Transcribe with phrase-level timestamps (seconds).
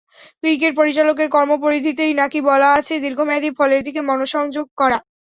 [0.39, 4.97] Cricket পরিচালকের কর্মপরিধিতেই নাকি বলা আছে, দীর্ঘমেয়াদি ফলের দিকে মনঃসংযোগ করা।